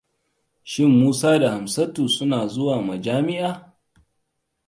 Shin 0.69 0.89
Musa 0.99 1.39
da 1.41 1.51
Hamsatu 1.55 2.09
suna 2.09 2.39
zuwa 2.53 2.77
majami'a? 2.87 3.49